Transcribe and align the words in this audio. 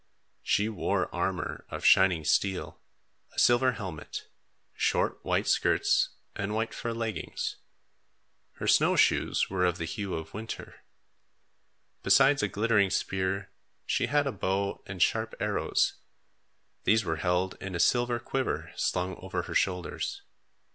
She 0.41 0.67
wore 0.67 1.13
armor 1.13 1.67
of 1.69 1.85
shining 1.85 2.25
steel, 2.25 2.81
a 3.33 3.37
silver 3.37 3.73
helmet, 3.73 4.29
short 4.73 5.23
white 5.23 5.47
skirts 5.47 6.09
and 6.35 6.55
white 6.55 6.73
fur 6.73 6.91
leggings. 6.91 7.57
Her 8.53 8.65
snow 8.67 8.95
shoes 8.95 9.51
were 9.51 9.63
of 9.63 9.77
the 9.77 9.85
hue 9.85 10.15
of 10.15 10.33
winter. 10.33 10.83
Besides 12.01 12.41
a 12.41 12.47
glittering 12.47 12.89
spear, 12.89 13.51
she 13.85 14.07
had 14.07 14.25
a 14.25 14.31
bow 14.31 14.81
and 14.87 15.03
sharp 15.03 15.35
arrows. 15.39 15.99
These 16.83 17.05
were 17.05 17.17
held 17.17 17.55
in 17.61 17.75
a 17.75 17.79
silver 17.79 18.17
quiver 18.19 18.71
slung 18.75 19.13
over 19.17 19.43
her 19.43 19.53
shoulders. 19.53 20.23